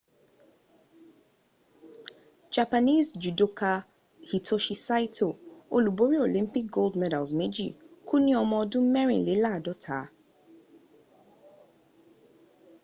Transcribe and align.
japanese 2.53 3.09
judoka 3.23 3.71
hitoshi 4.29 4.75
saito 4.85 5.29
olúborí 5.75 6.15
olympic 6.27 6.65
gold 6.75 6.93
medals 7.01 7.31
méjì 7.39 7.67
kú 8.07 8.15
ni 8.23 8.31
ọmọ 8.41 8.55
ọdún 8.63 8.85
mẹrìnléláàdọ́ta 8.95 9.99